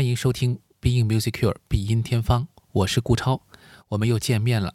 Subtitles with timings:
[0.00, 3.42] 欢迎收听《Being Musicure 必音天方》，我是顾超，
[3.88, 4.74] 我们又见面了。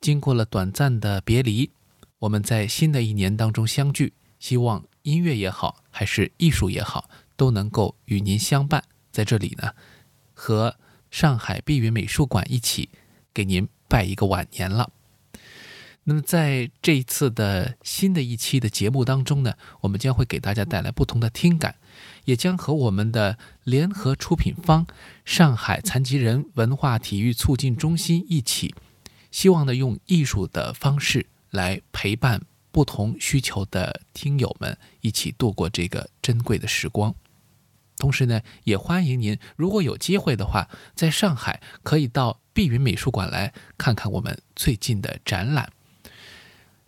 [0.00, 1.70] 经过了短暂的别离，
[2.18, 8.82] 我们在新的一年当中相聚，希望音乐也好，还是艺术也好，都能够与您相伴。
[9.12, 9.74] 在这里呢，
[10.34, 10.74] 和
[11.08, 12.88] 上海碧云美术馆一起
[13.32, 14.90] 给您拜一个晚年了。
[16.08, 21.74] 那么在这一次的新的一期的节目当中呢，我们将会给大家带来不同的听感，
[22.24, 24.86] 也将和我们的联合出品方
[25.26, 28.74] 上海残疾人文化体育促进中心一起，
[29.30, 32.40] 希望呢用艺术的方式来陪伴
[32.72, 37.14] 不同需求的听友们一起度过这个珍贵的时光。
[37.98, 45.70] 同时呢，也欢迎您如果有机会的话，在上海可以到碧云美术馆来看看我们最近的展览。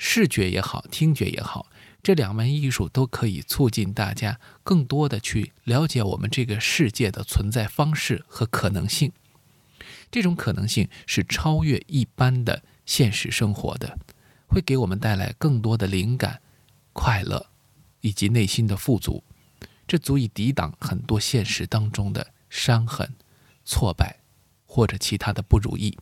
[0.03, 1.67] 视觉也好，听觉也好，
[2.03, 9.13] 这两门艺术都可以促进大家更多的去了解我们这个世界的存在方式和可能性。
[10.11, 13.99] 这种可能性是超越一般的现实生活的，
[14.47, 16.41] 会给我们带来更多的灵感、
[16.95, 17.51] 快乐
[18.01, 19.23] 以及内心的富足。
[19.87, 23.13] 这足以抵挡很多现实当中的伤痕、
[23.67, 24.21] 挫败
[24.65, 25.99] 或者其他的不如意。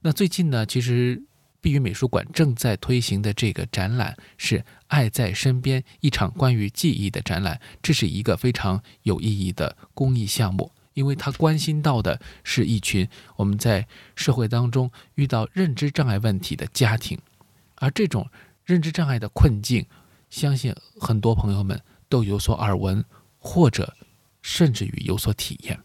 [0.00, 1.22] 那最近呢，其实。
[1.66, 7.60] 碧云美术馆正在推行的这个展览是“爱在身边”，一场关于记忆的展览。
[7.82, 17.18] 这是一个非常有意义的公益项目，因为它关心到的是一群我们在社会当中遇到认知障碍问题的家庭，
[17.74, 18.30] 而这种
[18.64, 19.84] 认知障碍的困境，
[20.30, 23.04] 相信很多朋友们都有所耳闻，
[23.40, 23.96] 或者
[24.40, 25.80] 甚至于有所体验。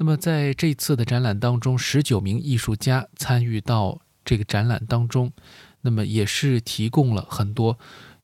[0.00, 5.32] 那么，在这次的展览当中，十九名艺术家参与到这个展览当中，
[5.80, 7.76] 那么也是提供了很多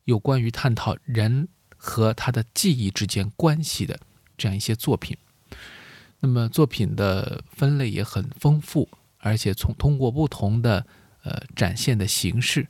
[0.05, 3.99] 有关于探讨人和他的记忆之间关系的
[4.39, 5.17] 这样一些作品。
[6.21, 10.87] 那么作品的分类也很丰富，而且从通过不同的
[11.25, 12.69] 呃展现的形式，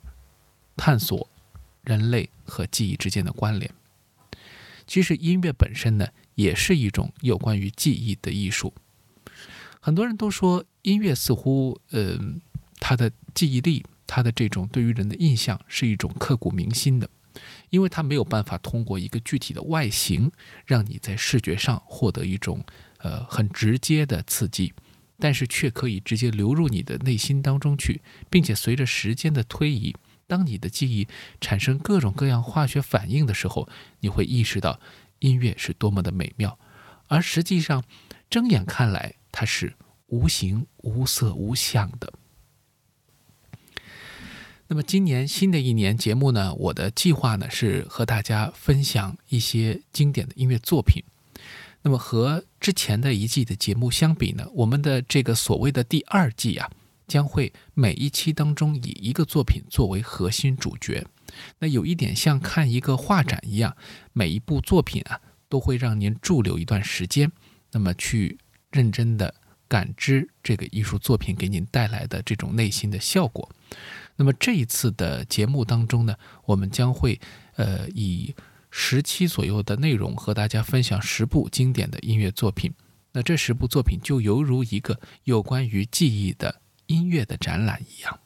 [0.75, 1.29] 探索
[1.83, 3.71] 人类和记忆之间的关联。
[4.87, 8.73] 其实音乐本身呢，也是一种有关于记忆的艺术。
[9.85, 12.17] 很多人都说音乐似乎，呃，
[12.79, 17.07] 它的记忆力，它的这种对于人的印象是一种刻骨铭心的，
[17.69, 20.31] 因为它没有办法通过一个具体的外形
[20.65, 22.65] 让你在视觉上获得一种
[22.97, 24.73] 呃很直接的刺激，
[25.19, 31.07] 但是却可以直接流入你的内心当中去，并且随着时间的推移，当你的记忆
[31.39, 33.69] 产生各种各样化学反应的时候，
[33.99, 34.79] 你会意识到
[35.19, 36.57] 音乐是多么的美妙，
[37.07, 37.83] 而实际上
[38.31, 39.17] 睁眼看来。
[39.35, 39.75] 它是
[40.07, 42.13] 无形、无色、无相的。
[44.67, 46.53] 那么，今年新的一年节目呢？
[46.55, 51.03] 我的计划呢是和大家分享一些经典的音乐作品。
[51.81, 56.71] 那么，和之前的一季的节目相比呢，我们的这个所谓的第二季啊，
[57.05, 61.05] 将会每一期当中以一个作品作为核心主角。
[61.59, 63.75] 那有一点像看一个画展一样，
[64.13, 65.19] 每一部作品啊，
[65.49, 67.29] 都会让您驻留一段时间，
[67.71, 68.39] 那么去。
[68.75, 69.33] 认真的
[69.69, 73.49] 感知这个艺术作品给您带来的这种内心的效果。
[74.17, 76.13] 那么这一次的节目当中呢，
[76.43, 77.19] 我们将会
[77.55, 78.35] 呃以
[78.69, 82.73] 十期左右的内容和大家分享十部经典的音乐作品。
[83.13, 88.19] 那这十部作品就犹如一个有关于记忆的音乐的展览一样。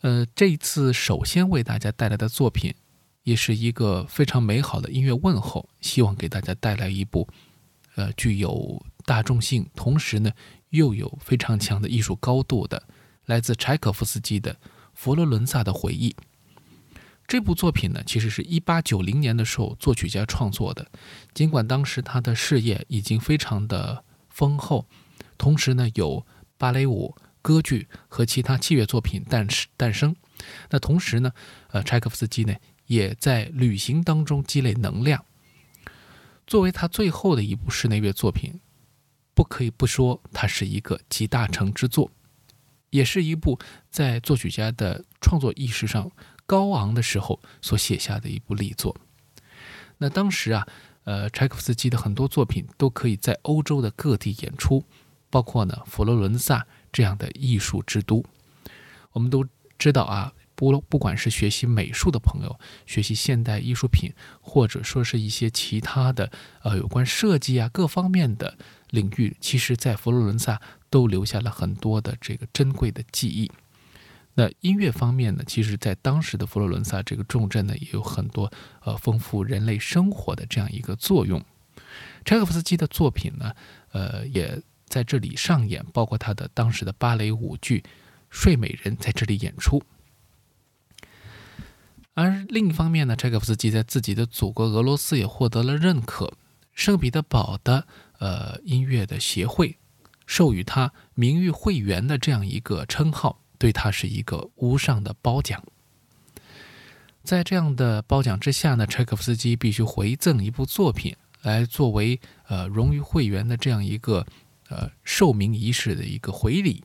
[0.00, 2.74] 呃，这一次首先为大家带来的作品，
[3.22, 7.28] 也是一个非常美好的音乐问候，希望给大家带来一部。
[7.96, 10.30] 呃，具有大众性，同时呢
[10.70, 12.82] 又有非常强的艺术高度的，
[13.26, 14.52] 来自柴可夫斯基的
[14.94, 16.10] 《佛罗伦萨的回忆》
[17.26, 20.86] 这部作品呢，其实是一八九零年的时候作曲家创作的。
[21.32, 24.86] 尽管当时他的事业已经非常的丰厚，
[25.38, 26.26] 同时呢有
[26.58, 30.14] 芭蕾舞、歌剧和其他器乐作品诞诞生。
[30.68, 31.32] 那同时呢，
[31.70, 32.54] 呃，柴可夫斯基呢
[32.86, 35.24] 也在旅行当中积累能量。
[36.46, 38.60] 作为他最后的一部室内乐作品，
[39.34, 42.10] 不可以不说它是一个集大成之作，
[42.90, 43.58] 也是一部
[43.90, 46.10] 在作曲家的创作意识上
[46.46, 48.94] 高昂的时候所写下的一部力作。
[49.98, 50.66] 那当时啊，
[51.04, 54.84] 呃，柴可夫斯基的很多作品都可以在欧洲的各地演出，
[55.30, 58.22] 包括呢佛罗伦萨这样的艺术之都。
[59.12, 59.46] 我们都
[59.78, 60.32] 知道啊。
[60.54, 66.30] 不，不管是学习美术的朋友，学习现代艺术品，或者说是一些其他的，
[66.62, 68.56] 呃，有关设计啊各方面的
[68.90, 73.50] 领域，其实，在佛罗伦萨都留下了很多的这个珍贵的记忆。
[74.36, 81.40] 那音乐方面呢，其实在当时的佛罗伦萨这个重镇呢，也有很多呃丰富人类生活的这样一个作用。
[82.24, 83.52] 柴可夫斯基的作品呢，
[83.92, 87.78] 呃，也在这里上演，包括他的当时的芭蕾舞剧
[88.30, 89.80] 《睡美人》在这里演出。
[92.14, 96.32] 而另一方面呢，柴可夫斯基在自己的祖国俄罗斯也获得了认可，
[96.72, 97.86] 圣彼得堡的
[98.18, 99.78] 呃音乐的协会
[100.26, 103.40] 授予他名誉会员的这样一个称号。
[103.56, 105.64] 对他是一个无上的褒奖。
[107.22, 114.26] 在这样的褒奖之下呢，柴可夫斯基必须回赠一部作品来作为呃荣誉会员的这样一个
[114.68, 116.84] 呃授名仪式的一个回礼。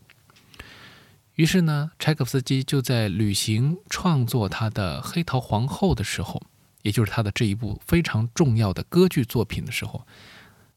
[1.39, 6.43] 于是呢，柴可夫斯基就在旅行创作他的《黑桃皇后》的时候，
[6.81, 10.05] 也就是他的这一部非常重要的歌剧作品的时候，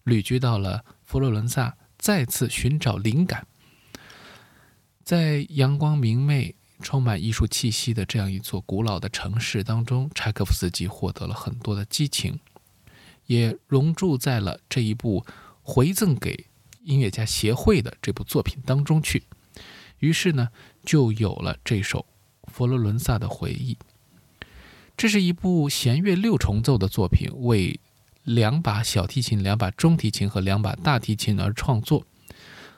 [0.05, 3.45] 旅居到了佛罗伦萨，再次寻找灵感。
[5.03, 12.39] 在阳光明媚、充满艺术气息的这样一座古老的城市当中，柴可夫斯基获得了很多的激情，
[13.27, 15.27] 也融入在了这一部
[15.63, 16.47] 回赠给
[16.85, 19.25] 音乐家协会的这部作品当中去。
[20.03, 20.49] 于是呢，
[20.85, 22.07] 就有了这首
[22.53, 23.75] 《佛罗伦萨的回忆》。
[24.97, 27.79] 这是一部弦乐六重奏的作品，为
[28.25, 32.05] 两把小提琴、两把中提琴和两把大提琴而创作。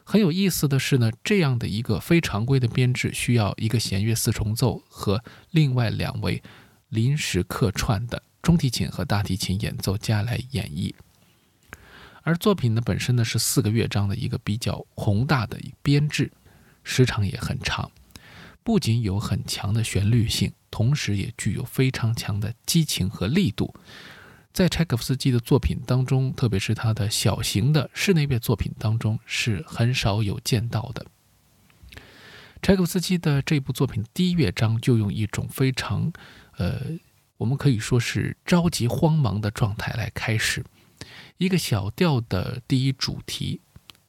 [0.04, 6.42] 很有意思的是呢，这样的一个非常规的编制，需要一个弦乐四重奏和另外两位
[6.90, 10.92] 临时客串的中提琴和大提琴演奏家来演绎。
[12.22, 16.30] 而作品呢本身呢是四个乐章的一个比较宏大的编制，
[16.84, 17.90] 时长也很长，
[18.62, 23.74] 不仅有很强的旋律性，同时也具有非常强的激情和力度。
[24.52, 31.04] 在柴可夫斯基的作品当中，特别是他的小型的室内乐作品当中，是很少有见到的。
[32.62, 36.12] 柴可夫斯基的这部作品第一乐章就用一种非常，
[36.56, 36.80] 呃，
[37.36, 40.64] 我们可以说是着急慌忙的状态来开始，
[41.36, 43.60] 一个小调的第一主题，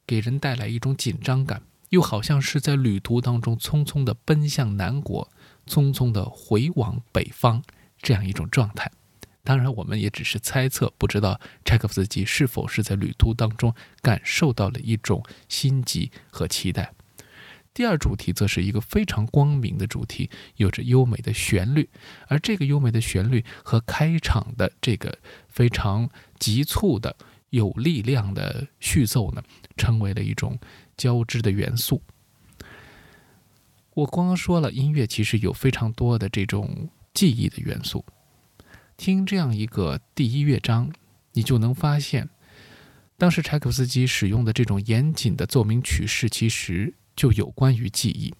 [0.06, 5.30] 给人带来一种紧张感，又好像是在旅途当中匆匆的奔向南国，
[5.66, 7.62] 匆匆的回往北方
[8.02, 8.90] 这样一种状态。
[9.44, 13.72] 当然，我们也只是猜测，不知道柴可夫斯基是否是在旅途当中
[14.02, 16.92] 感受到了一种心急和期待。
[17.72, 21.88] 第二主题则是一个非常光明的主题，有着优美的旋律，
[22.26, 25.16] 而这个优美的旋律和开场的这个
[25.46, 26.10] 非常
[26.40, 27.14] 急促的、
[27.50, 29.42] 有力量的序奏呢，
[29.76, 30.58] 成为了一种
[30.96, 32.02] 交织的元素。
[33.94, 38.04] 我刚刚说了，音乐其实有非常多的这种记忆的元素。
[38.96, 40.92] 听这样一个第一乐章，
[41.32, 42.28] 你就能发现，
[43.16, 48.34] 当时柴可夫斯基使用的这种严谨的奏鸣曲式，其实就有关于记忆。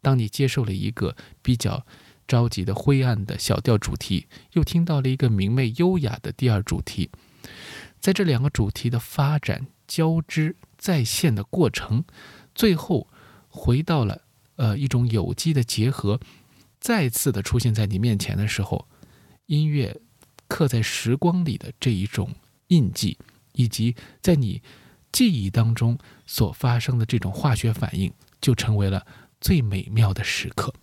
[0.00, 1.86] 当你接受了一个比较
[2.26, 7.10] 着急的灰暗的小调主题，又听到了一个明媚优雅的第二主题，
[8.00, 12.04] 在这两个主题的发展交织再现的过程，
[12.54, 13.08] 最后
[13.48, 14.22] 回到了
[14.56, 16.20] 呃一种有机的结合，
[16.80, 18.86] 再次的出现在你面前的时候。
[19.46, 20.00] 音乐
[20.48, 22.34] 刻在时光里的这一种
[22.66, 23.16] 印记，
[23.52, 24.60] 以及在你
[25.12, 29.06] 记忆当中所发生的这种化学反应，就成为了
[29.40, 30.74] 最美妙的时刻。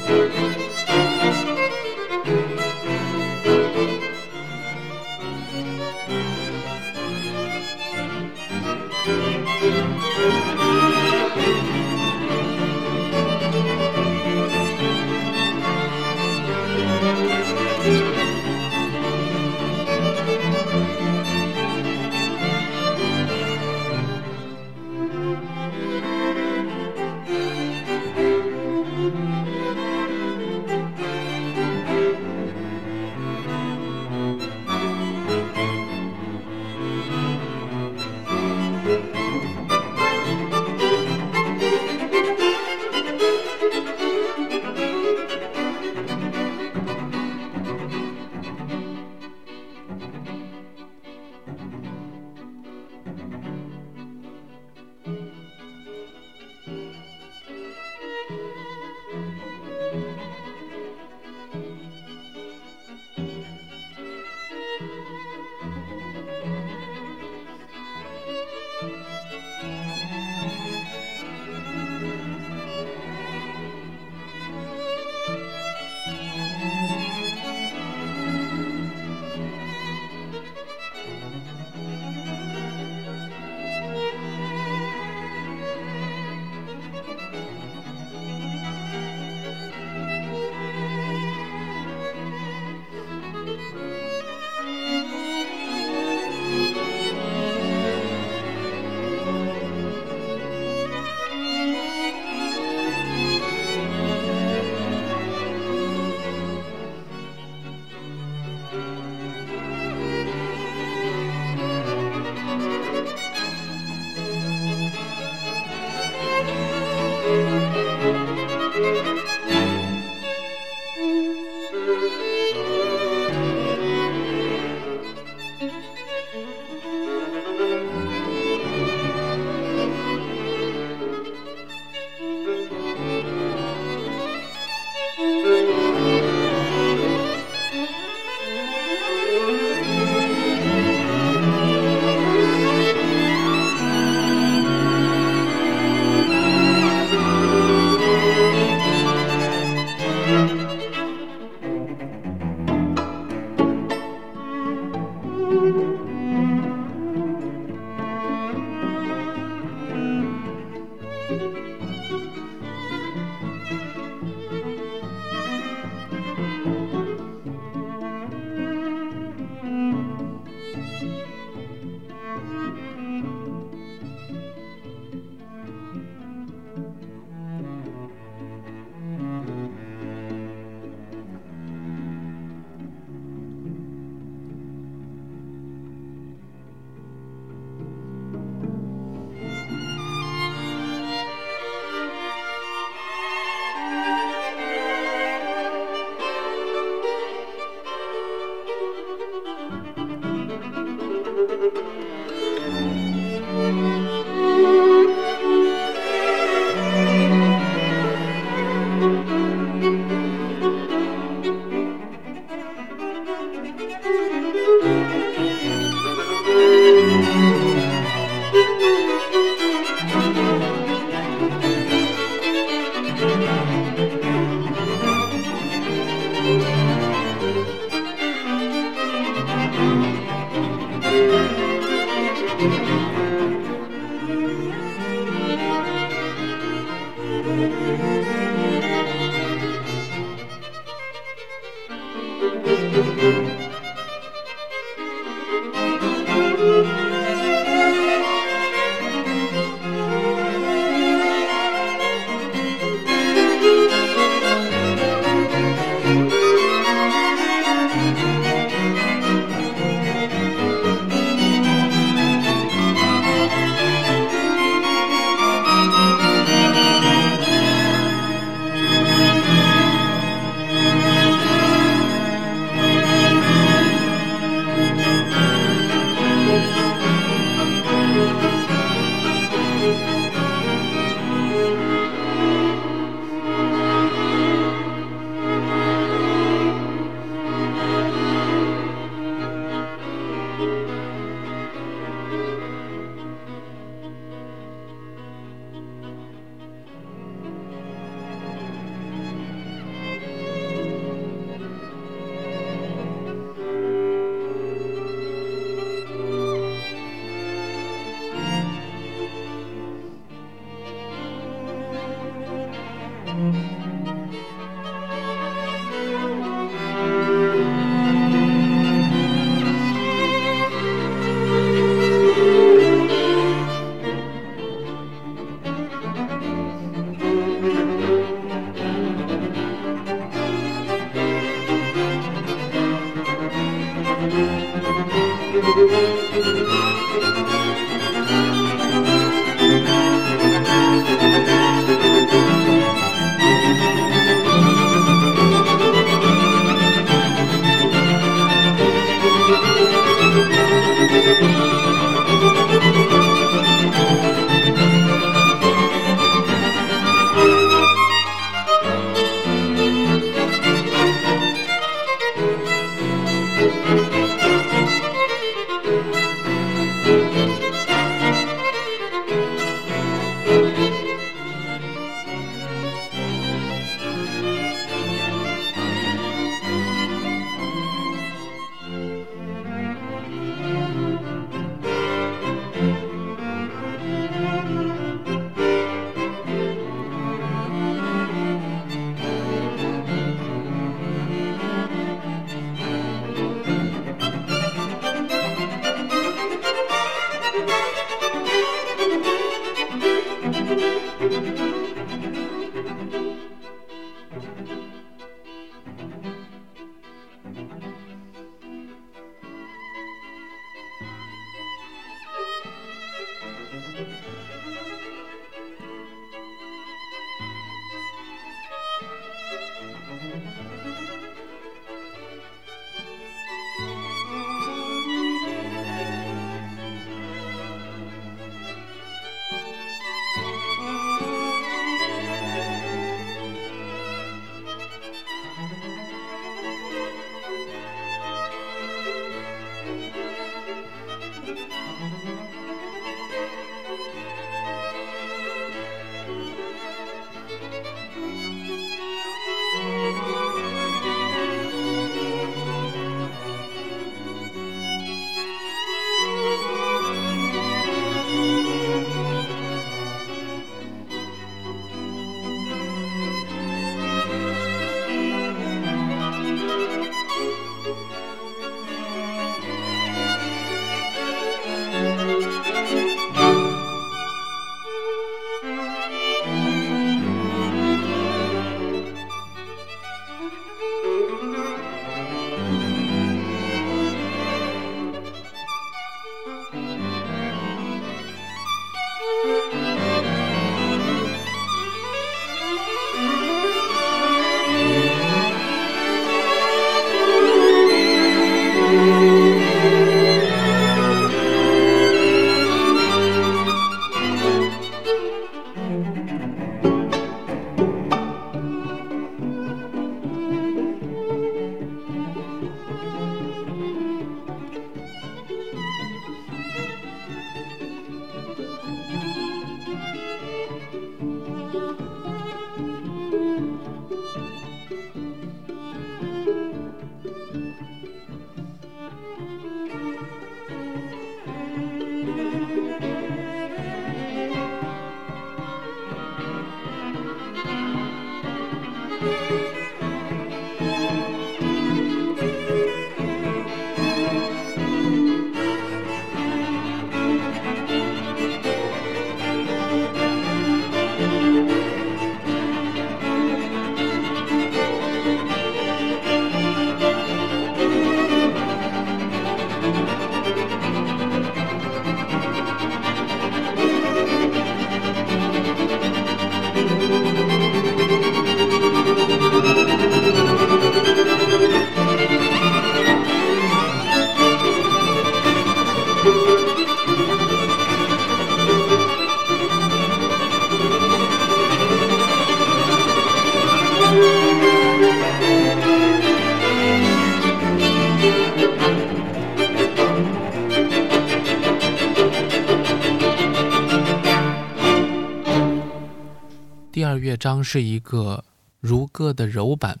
[597.44, 598.42] 章是一个
[598.80, 600.00] 如歌的柔版，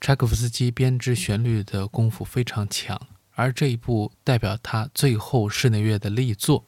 [0.00, 6.64] 柴可夫斯基编织旋律的功夫非常强，而这一部代表他最后室内乐的力作，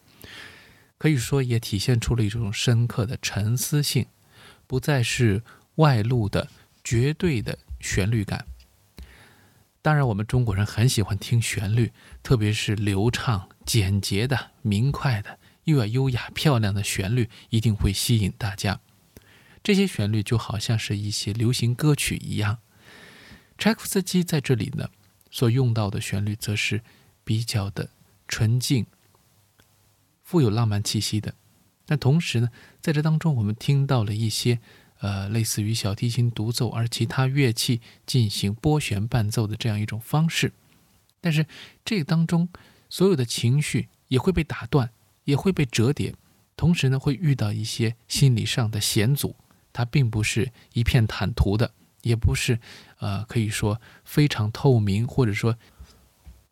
[0.97, 4.07] 可以说也体现出了一种深刻的沉思性，
[4.69, 5.43] 不再是
[5.75, 6.47] 外露的
[6.85, 8.47] 绝对的旋律感。
[9.83, 18.79] 当然，我们中国人很喜欢听旋律，特别是流畅、简洁的、明快的，又要优雅、漂亮的旋律，一定会吸引大家。
[19.63, 22.59] 这些旋律就好像是一些流行歌曲一样，
[23.59, 24.89] 柴可夫斯基在这里呢
[25.31, 26.83] 所用到的旋律则是
[27.25, 27.91] 比较的
[28.27, 28.87] 纯净、
[30.23, 31.35] 富有浪漫气息的。
[31.85, 32.49] 但同时呢，
[32.81, 34.61] 在这当中我们听到了一些
[35.01, 40.53] 呃类似于小提琴独奏，而其他乐器进行拨弦伴奏的这样一种方式。
[41.21, 41.45] 但是
[41.85, 42.49] 这当中
[42.89, 44.91] 所有的情绪也会被打断，
[45.25, 46.15] 也会被折叠，
[46.57, 49.37] 同时呢会遇到一些心理上的险阻。
[49.73, 52.59] 它并不是一片坦途的，也不是，
[52.99, 55.57] 呃，可以说非常透明，或者说，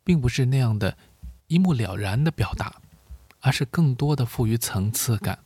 [0.03, 0.97] 并不是那样的
[1.47, 2.81] 一目了然的表达，
[3.41, 5.39] 而是更多的赋予层次感。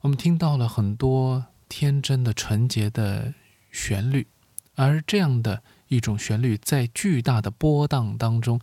[0.00, 3.34] 我们听到了很多天真的、纯洁的
[3.70, 4.26] 旋律，
[4.74, 8.60] 而这样的一种旋律，在巨大的波荡当中，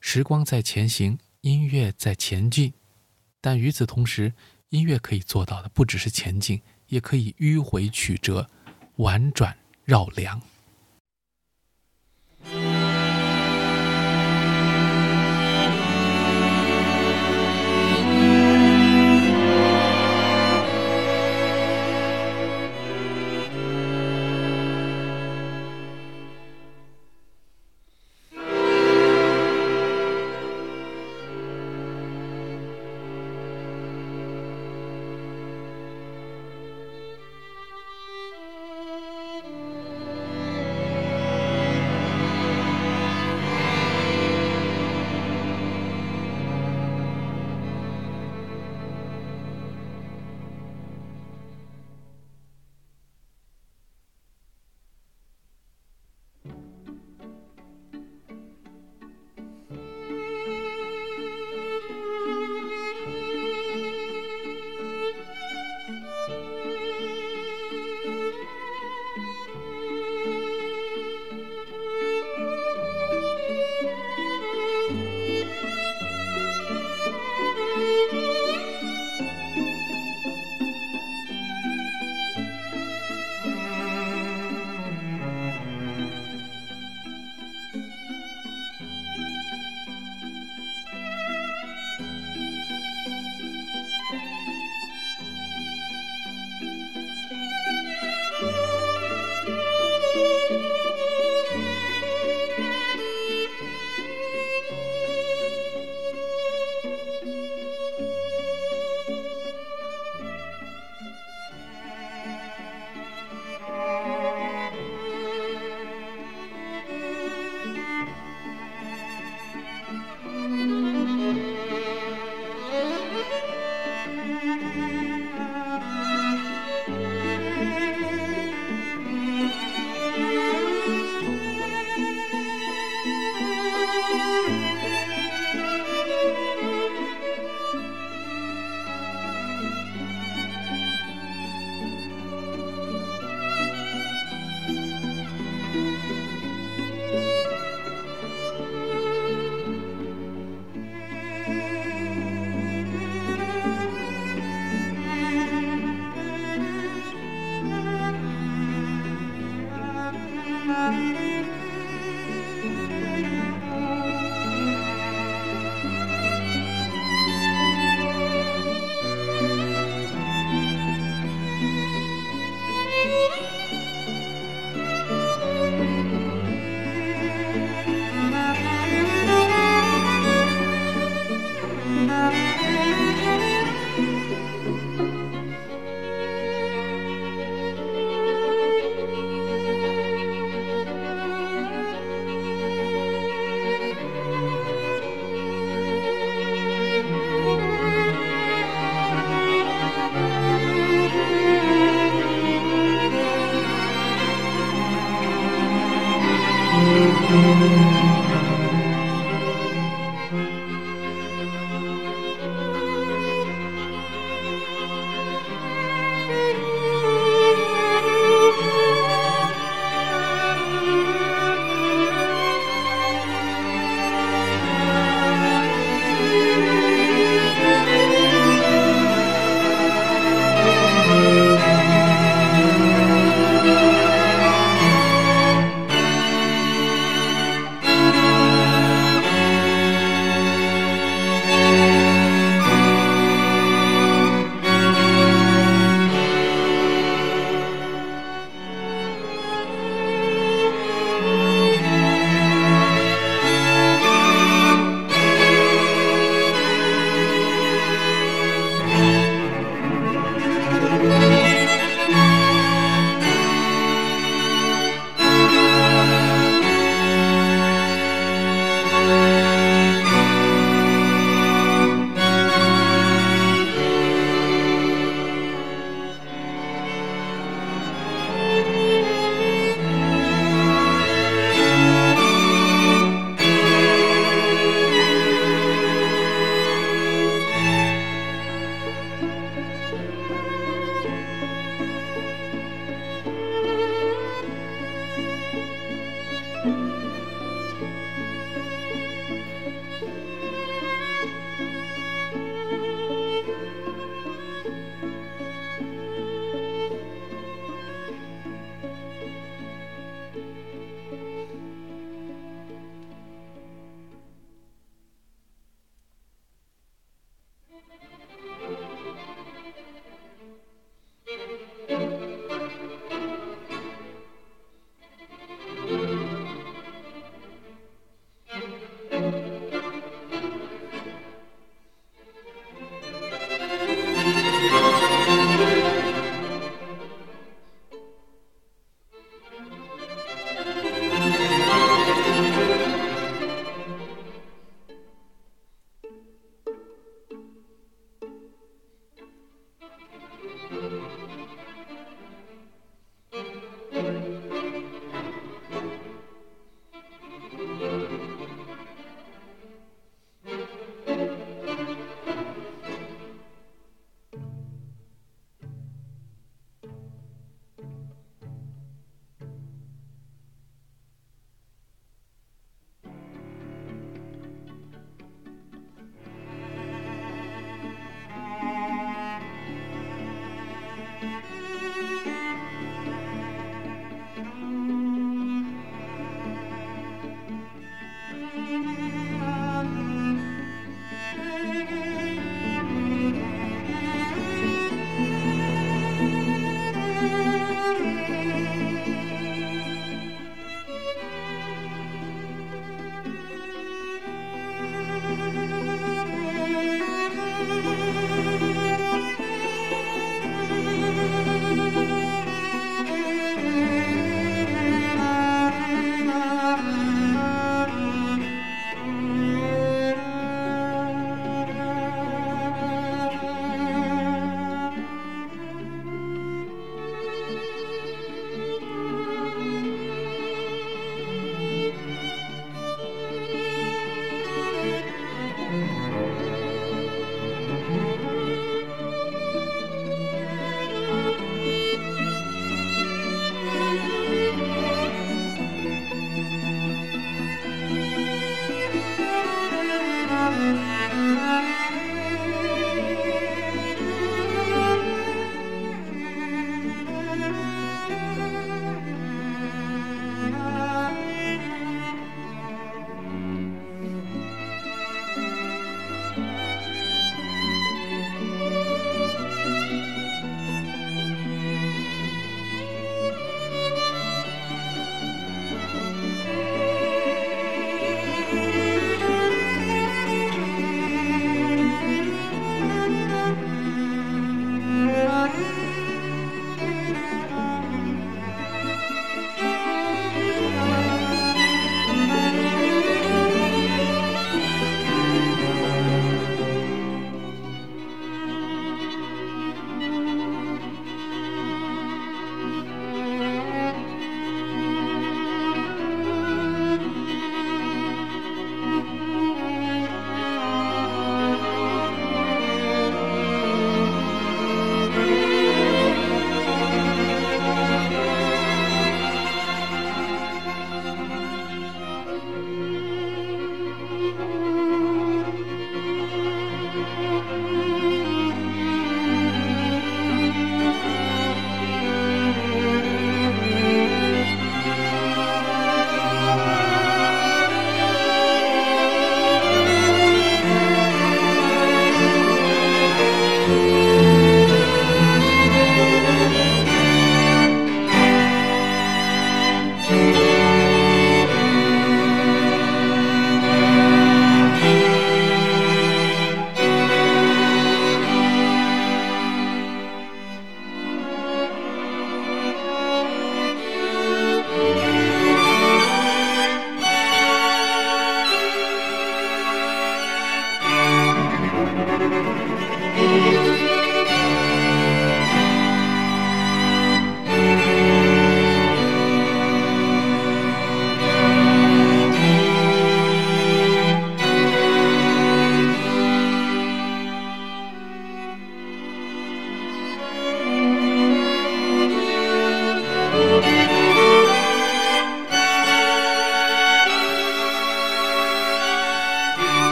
[0.00, 2.72] 时光在前行，音乐在前进，
[3.40, 4.32] 但与此同时，
[4.68, 6.62] 音乐可以做到的不只是前进。
[6.90, 8.48] 也可以迂回曲折，
[8.96, 10.40] 婉转绕梁。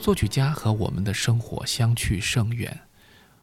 [0.00, 2.80] 作曲家和我们的生活相去甚远，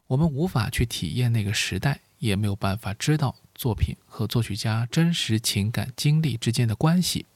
[0.08, 7.26] 我们无法去体验那个时代，也没有办法知道作品和作曲家真实情感经历之间的关系。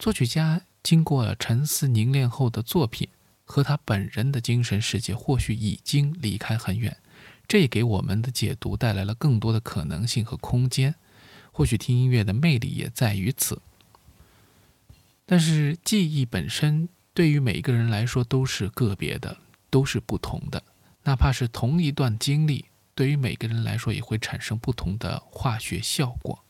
[0.00, 3.08] 作曲家经过了沉思凝练后的作品，
[3.44, 6.96] 和他本人的精神世界或许已经离开很远，
[7.46, 10.96] 这也给我们的解读带来了更多的可能性和空间。
[11.52, 13.62] 或许听音乐的魅力也在于此。
[15.24, 19.38] 但是记忆本身对于每一个人来说都是个别的，
[19.70, 20.62] 都是不同的。
[21.02, 26.44] 哪怕是同一段经历，对于每个人来说也会产生不同的化学效果。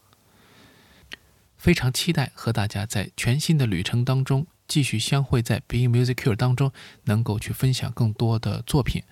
[1.56, 6.70] 非常期待和大家在全新的旅程当中继续相会，在 Being Music Cure 当中
[7.04, 9.02] 能够去分享更多的作品。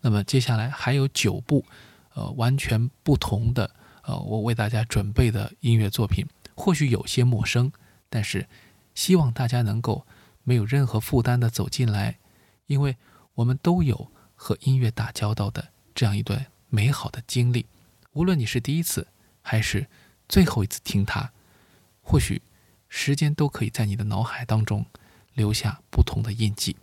[0.00, 1.66] 那么接下来还有九部，
[2.14, 3.70] 呃，完全不同的，
[4.04, 7.70] 呃，我为大家准备的音乐作品，或许有些陌生，
[8.08, 8.48] 但是。
[8.96, 10.06] 希望大家能够
[10.44, 12.18] 没有任何负担的走进来，
[12.66, 12.96] 因为
[13.34, 17.66] 我们都有和音乐打交道的这样一段美好的经历。
[18.12, 19.08] 无论你是第一次
[19.42, 19.88] 还是
[20.28, 21.32] 最后一次听它，
[22.00, 22.40] 或许
[22.88, 24.86] 时间都可以在你的脑海当中
[25.32, 26.76] 留下不同的印记。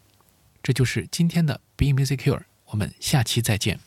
[0.62, 3.80] 这就是今天的 Be Music Cure，我们下期再见。